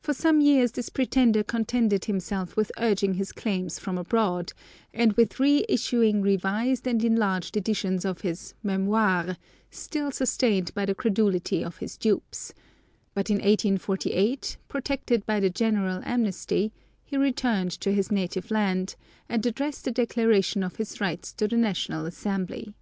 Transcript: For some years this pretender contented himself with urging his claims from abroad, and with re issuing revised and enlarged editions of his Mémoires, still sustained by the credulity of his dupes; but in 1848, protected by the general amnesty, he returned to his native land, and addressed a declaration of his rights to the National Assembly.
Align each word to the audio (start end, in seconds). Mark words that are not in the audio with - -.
For 0.00 0.14
some 0.14 0.40
years 0.40 0.72
this 0.72 0.88
pretender 0.88 1.42
contented 1.42 2.06
himself 2.06 2.56
with 2.56 2.72
urging 2.78 3.12
his 3.16 3.30
claims 3.30 3.78
from 3.78 3.98
abroad, 3.98 4.54
and 4.94 5.12
with 5.18 5.38
re 5.38 5.66
issuing 5.68 6.22
revised 6.22 6.86
and 6.86 7.04
enlarged 7.04 7.58
editions 7.58 8.06
of 8.06 8.22
his 8.22 8.54
Mémoires, 8.64 9.36
still 9.70 10.10
sustained 10.12 10.72
by 10.72 10.86
the 10.86 10.94
credulity 10.94 11.62
of 11.62 11.76
his 11.76 11.98
dupes; 11.98 12.54
but 13.12 13.28
in 13.28 13.36
1848, 13.36 14.56
protected 14.66 15.26
by 15.26 15.38
the 15.40 15.50
general 15.50 16.00
amnesty, 16.06 16.72
he 17.04 17.18
returned 17.18 17.72
to 17.72 17.92
his 17.92 18.10
native 18.10 18.50
land, 18.50 18.96
and 19.28 19.44
addressed 19.44 19.86
a 19.86 19.90
declaration 19.92 20.62
of 20.62 20.76
his 20.76 21.02
rights 21.02 21.34
to 21.34 21.46
the 21.46 21.58
National 21.58 22.06
Assembly. 22.06 22.72